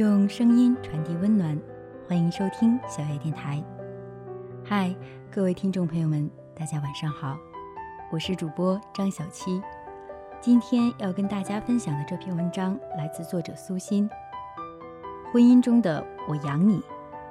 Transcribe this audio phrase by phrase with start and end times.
[0.00, 1.60] 用声音传递温暖，
[2.08, 3.62] 欢迎收听小叶电台。
[4.64, 4.96] 嗨，
[5.30, 7.36] 各位听众朋友们，大家晚上好，
[8.10, 9.60] 我是主播张小七。
[10.40, 14.08] 今天要跟大家分享的这篇文章来自作者苏欣。
[15.30, 16.80] 婚姻中的“我养你”，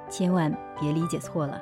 [0.08, 1.60] 千万别理解错了。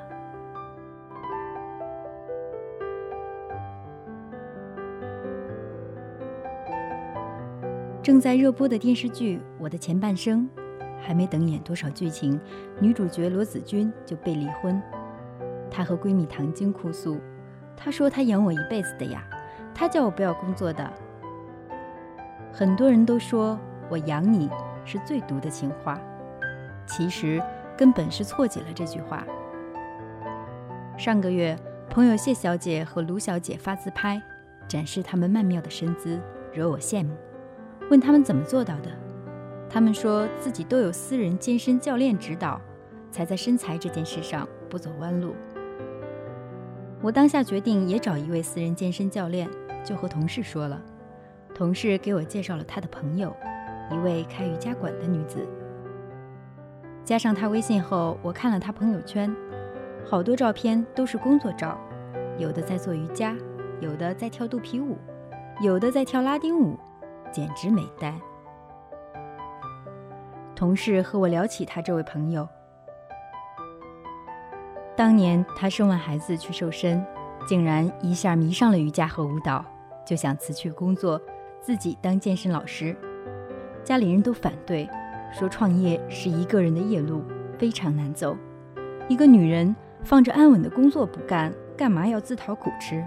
[8.03, 10.47] 正在热播的电视剧《我的前半生》。
[11.01, 12.39] 还没等演多少剧情，
[12.79, 14.81] 女主角罗子君就被离婚。
[15.71, 17.19] 她和闺蜜唐晶哭诉
[17.77, 19.23] ：“她说她养我一辈子的呀，
[19.73, 20.91] 她叫我不要工作的。”
[22.51, 23.57] 很多人都说
[23.89, 24.49] 我养你
[24.83, 25.99] 是最毒的情话，
[26.85, 27.41] 其实
[27.77, 29.25] 根本是错解了这句话。
[30.97, 31.55] 上个月，
[31.89, 34.21] 朋友谢小姐和卢小姐发自拍，
[34.67, 36.19] 展示她们曼妙的身姿，
[36.51, 37.15] 惹我羡慕。
[37.89, 38.89] 问她们怎么做到的？
[39.69, 42.59] 他们说自己都有私人健身教练指导，
[43.11, 45.35] 才在身材这件事上不走弯路。
[47.01, 49.49] 我当下决定也找一位私人健身教练，
[49.85, 50.81] 就和同事说了。
[51.53, 53.35] 同事给我介绍了他的朋友，
[53.91, 55.45] 一位开瑜伽馆的女子。
[57.05, 59.33] 加上他微信后，我看了他朋友圈，
[60.05, 61.79] 好多照片都是工作照，
[62.37, 63.35] 有的在做瑜伽，
[63.79, 64.97] 有的在跳肚皮舞，
[65.61, 66.77] 有的在跳拉丁舞，
[67.31, 68.13] 简直美呆。
[70.59, 72.45] 同事和我聊起他这位朋友。
[74.93, 77.01] 当年他生完孩子去瘦身，
[77.47, 79.63] 竟然一下迷上了瑜伽和舞蹈，
[80.05, 81.17] 就想辞去工作，
[81.61, 82.93] 自己当健身老师。
[83.85, 84.85] 家里人都反对，
[85.31, 87.23] 说创业是一个人的夜路，
[87.57, 88.35] 非常难走。
[89.07, 93.01] 一个女人放着安稳的工作不干，干嘛要自讨苦吃？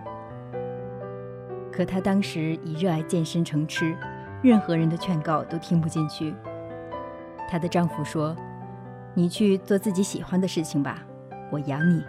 [1.71, 3.95] 可她当时以热爱健身成痴，
[4.41, 6.35] 任何人的劝告都听不进去。
[7.53, 8.35] 她的丈夫说
[9.13, 11.03] ：“你去做自己喜欢的事情吧，
[11.51, 12.03] 我养你。”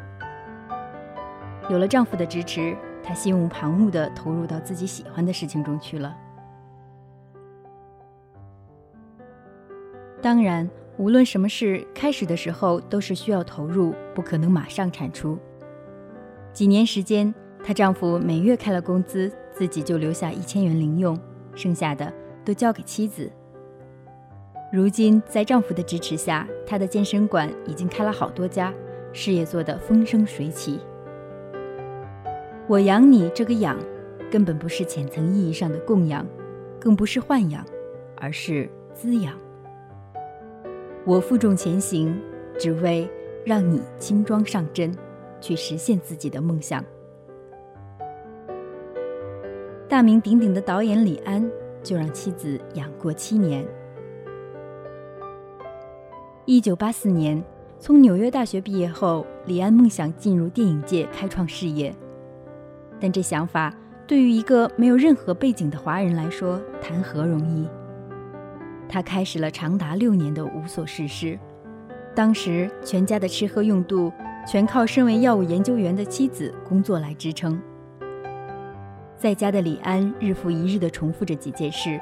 [1.70, 2.74] 有了丈夫的支持，
[3.04, 6.16] 她心无旁骛地投入到自己喜欢的事情中去了。
[10.22, 15.38] 当然，无论什么事，开始的时候都是需要投入，不可能马上产出。
[16.54, 21.20] 几年时间，她丈夫每月开了工资，自己就留下一千元零用，
[21.54, 22.14] 剩下的
[22.46, 23.30] 都交给妻子。
[24.74, 28.74] 如今，在丈夫的支持下，她的健身馆已经开了好多家，
[29.12, 30.80] 事业做得风生水起。
[32.68, 33.78] 我养你这个养，
[34.32, 36.26] 根本不是浅层意义上的供养，
[36.80, 37.64] 更不是豢养，
[38.16, 39.38] 而是滋养。
[41.06, 42.20] 我负重前行，
[42.58, 43.08] 只为
[43.46, 44.92] 让你轻装上阵，
[45.40, 46.84] 去实现自己的梦想。
[49.88, 51.48] 大名鼎鼎的导演李安，
[51.84, 53.64] 就让妻子养过七年。
[56.46, 57.42] 一九八四年，
[57.80, 61.96] 从纽约大学毕业后，李安梦想进入电影界开创事业。
[63.00, 63.74] 但这想法
[64.06, 67.66] 对于一个没有任何背景的华人来说，谈何容易？
[68.90, 71.40] 他开始了长达六年的无所事事。
[72.14, 74.12] 当时，全家的吃喝用度
[74.46, 77.58] 全靠身为药物研究员的妻子工作来支撑。
[79.16, 81.98] 在家的李安日复一日地重复着几件事：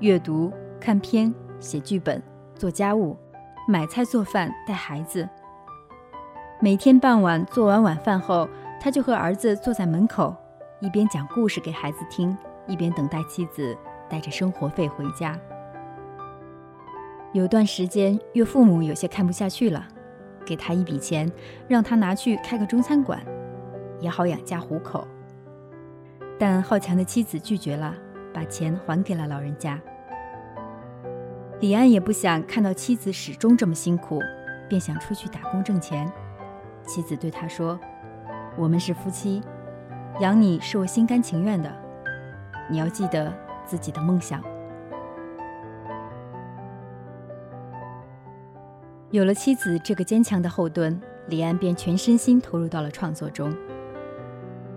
[0.00, 0.50] 阅读、
[0.80, 2.22] 看片、写剧本、
[2.54, 3.14] 做家务。
[3.68, 5.28] 买菜、做饭、带孩子。
[6.60, 8.48] 每天傍晚做完晚饭后，
[8.80, 10.32] 他就和儿子坐在门口，
[10.78, 12.36] 一边讲故事给孩子听，
[12.68, 13.76] 一边等待妻子
[14.08, 15.36] 带着生活费回家。
[17.32, 19.84] 有段时间，岳父母有些看不下去了，
[20.44, 21.30] 给他一笔钱，
[21.66, 23.20] 让他拿去开个中餐馆，
[23.98, 25.04] 也好养家糊口。
[26.38, 27.92] 但好强的妻子拒绝了，
[28.32, 29.76] 把钱还给了老人家。
[31.60, 34.20] 李安也不想看到妻子始终这么辛苦，
[34.68, 36.06] 便想出去打工挣钱。
[36.84, 37.80] 妻子对他说
[38.58, 39.42] ：“我们是夫妻，
[40.20, 41.74] 养你是我心甘情愿的。
[42.70, 43.32] 你要记得
[43.64, 44.42] 自己的梦想。”
[49.10, 53.50] 有了妻子这个坚强的后盾，李安便全身心投入到了创作中。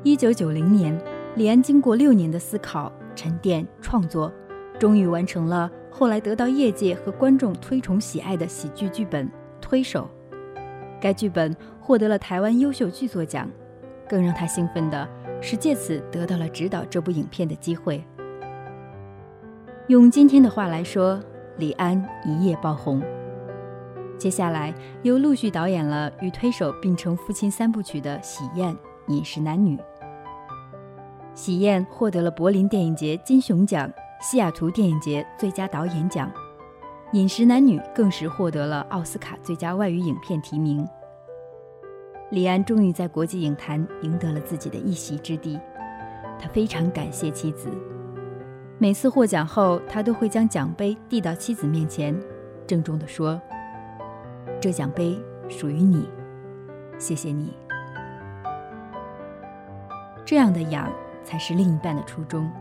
[0.02, 0.98] 一九九零年，
[1.36, 4.32] 李安经过六年的思考、沉淀、创作，
[4.80, 5.70] 终于完成了。
[5.92, 9.28] 后来得到业界和观众推崇喜爱的喜剧剧本
[9.60, 10.10] 《推手》，
[11.02, 13.50] 该剧本获得了台湾优秀剧作奖。
[14.08, 15.08] 更让他兴奋的
[15.40, 18.04] 是，借此得到了指导这部影片的机会。
[19.88, 21.20] 用今天的话来说，
[21.58, 23.02] 李安一夜爆红。
[24.18, 28.74] 接下来又陆续导演了与《推手》并称夫妻三部曲的《喜宴》
[29.08, 29.78] 《饮食男女》。
[31.36, 33.90] 《喜宴》获得了柏林电影节金熊奖。
[34.22, 36.30] 西雅图电影节最佳导演奖，
[37.14, 40.86] 《饮食男女》更是获得了奥斯卡最佳外语影片提名。
[42.30, 45.58] 李安终于在国际影坛赢得了自己的一席之地，
[46.38, 47.70] 他非常感谢妻子。
[48.78, 52.14] 每次获奖后，他都会将奖杯递到妻子面前，
[52.68, 53.40] 郑重地说
[54.60, 55.18] ：“这奖杯
[55.48, 56.10] 属于你，
[56.98, 57.54] 谢谢你。”
[60.26, 60.92] 这样的养
[61.24, 62.52] 才是另一半的初衷。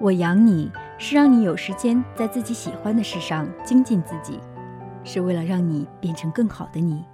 [0.00, 4.40] 我养你是让你有时间在自己喜欢的事上精进自己，
[5.04, 7.04] 是为了让你变成更好的你，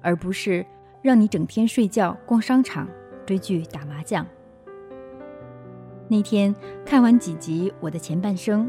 [0.00, 0.64] 而不是
[1.02, 2.88] 让你整天睡觉、逛商场、
[3.26, 4.26] 追剧、打麻将。
[6.08, 8.66] 那天看完几集《我的前半生》，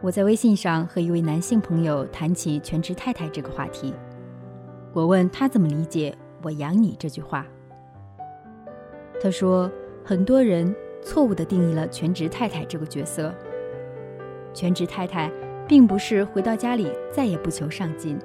[0.00, 3.92] 我在微信上和一位男性朋友谈起全职太太这个话题。
[4.92, 7.44] 我问他怎么理解“我养你”这句话，
[9.20, 9.68] 他说
[10.04, 10.72] 很多人。
[11.02, 13.34] 错误地定义了全职太太这个角色。
[14.52, 15.30] 全职太太
[15.68, 18.18] 并不是回到家里再也不求上进，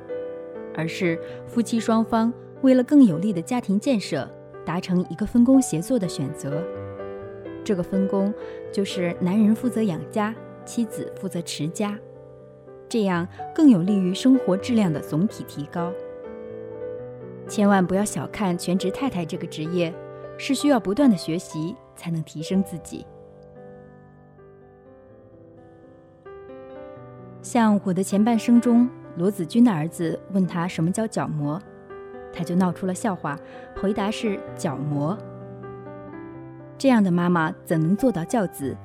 [0.74, 4.28] 而是夫妻双方为了更有利的家庭建设，
[4.66, 6.64] 达成一个分工协作的选择。
[7.64, 8.34] 这个分工
[8.72, 10.34] 就是男人负责养家，
[10.66, 11.98] 妻子负责持家，
[12.90, 15.92] 这样更有利于生活质量的总体提高。
[17.48, 19.94] 千万不要小看全职太太这个职业，
[20.38, 21.76] 是需要不断的学习。
[21.96, 23.06] 才能提升自己。
[27.42, 31.62] 像我的前半生中，罗子君的儿子问他什么叫角膜，
[32.34, 33.40] 他就闹出了笑话，
[33.80, 35.18] 回答是角膜。
[36.78, 38.76] 这样的妈妈怎能做到教子？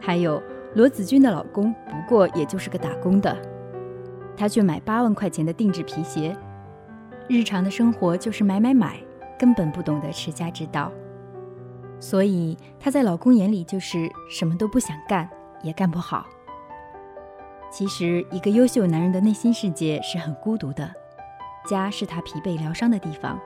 [0.00, 0.42] 还有
[0.74, 3.36] 罗子君的老公，不过也就是个打工的，
[4.36, 6.34] 他却买八万块钱的定制皮鞋，
[7.28, 8.98] 日常的生活就是买买买，
[9.38, 10.90] 根本不懂得持家之道。
[12.00, 15.28] 所以她在老公眼里就是什么都不想干，
[15.62, 16.26] 也干不好。
[17.70, 20.92] 其实，一个优秀男人的内心世界是很孤独的，
[21.68, 23.38] 家是他疲惫疗伤的地方。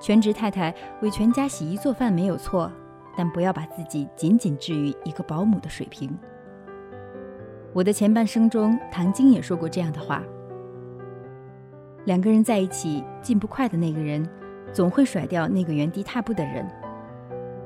[0.00, 2.72] 全职太太为全家洗衣做饭没有错，
[3.16, 6.18] 但不要把自己仅仅置于一个保姆的水平。
[7.72, 10.24] 我的前半生中，唐晶也说过这样的话：
[12.04, 14.28] 两个人在一起，进步快的那个人，
[14.72, 16.68] 总会甩掉那个原地踏步的人。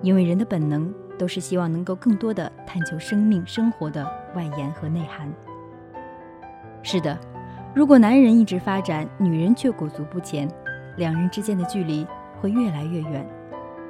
[0.02, 4.04] 因为人的本能都是希望能够更多的探求生命生活的
[4.34, 5.32] 外延和内涵。
[6.82, 7.18] 是的，
[7.74, 10.48] 如果男人一直发展，女人却裹足不前，
[10.96, 12.06] 两人之间的距离
[12.40, 13.26] 会越来越远，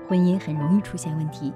[0.09, 1.53] 婚姻很容易出现问题。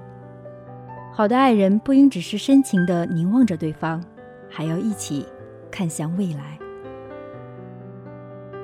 [1.13, 4.03] 好的爱人不应只是深情地凝望着对方，
[4.49, 5.25] 还要一起
[5.71, 6.57] 看向未来。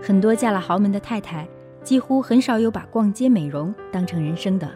[0.02, 1.48] 很多嫁了豪门的太太，
[1.84, 4.70] 几乎很少有把逛街美容当成人生的。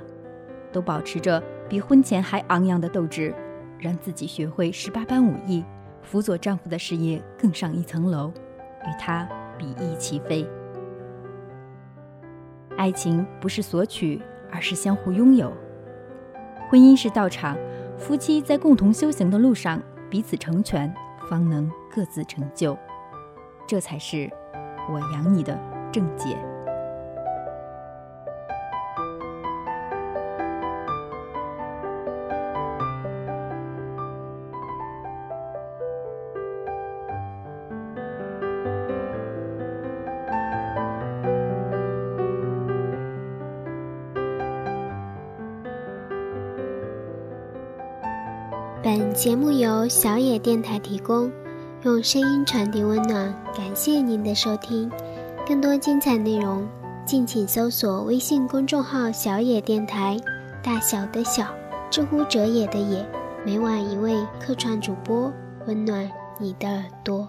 [0.72, 3.34] 都保持着比婚前还昂扬的斗志，
[3.78, 5.64] 让自己学会十八般武艺，
[6.02, 8.32] 辅佐丈夫的事业更上一层楼，
[8.84, 9.28] 与他
[9.58, 10.48] 比翼齐飞。
[12.78, 14.22] 爱情不是索取，
[14.52, 15.52] 而是相互拥有。
[16.70, 17.58] 婚姻是道场，
[17.98, 20.92] 夫妻在共同修行的路上彼此成全，
[21.30, 22.78] 方能各自成就。
[23.68, 24.30] 这才是
[24.90, 25.60] 我养你的
[25.92, 26.38] 正解。
[48.84, 51.32] 本节目由小野电台提供，
[51.84, 53.32] 用声音传递温暖。
[53.56, 54.92] 感谢您的收听，
[55.48, 56.68] 更多精彩内容，
[57.06, 60.20] 敬请搜索微信公众号“小野电台”，
[60.64, 61.46] 大小的小，
[61.92, 63.08] 知乎者也的也。
[63.46, 65.32] 每晚一位客串主播，
[65.68, 66.10] 温暖
[66.40, 67.28] 你的耳朵。